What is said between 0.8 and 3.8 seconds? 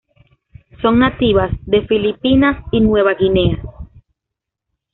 Son nativas de Filipinas y Nueva Guinea.